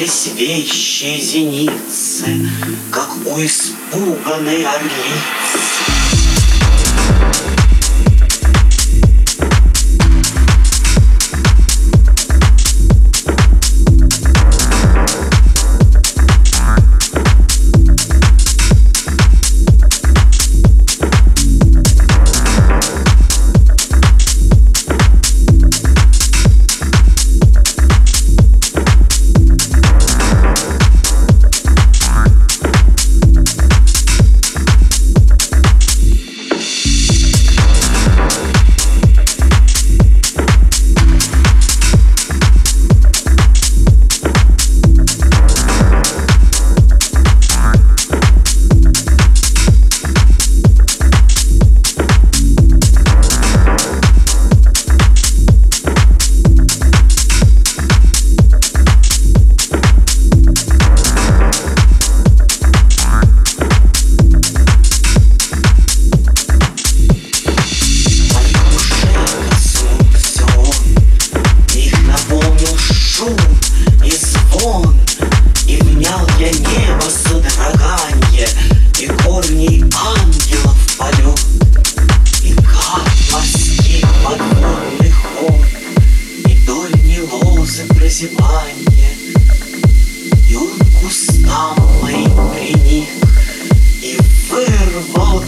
Отверзлись 0.00 0.32
вещи 0.34 1.20
зеницы, 1.20 2.48
как 2.90 3.10
у 3.26 3.38
испуганной 3.44 4.64
орлицы. 4.64 5.79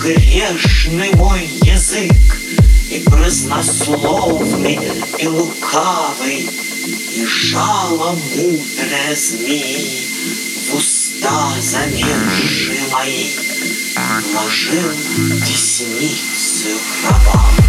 Грешный 0.03 1.13
мой 1.15 1.49
язык 1.63 2.13
И 2.91 2.99
празднословный, 3.01 4.79
и 5.19 5.27
лукавый 5.27 6.49
И 7.15 7.25
жало 7.25 8.19
мудрая 8.35 9.15
змеи 9.15 10.01
В 10.71 10.77
уста 10.77 11.53
замерзшие 11.61 12.81
мои. 12.93 13.29
Вложил 14.33 14.93
десницу 15.47 16.69
кровавую 17.03 17.62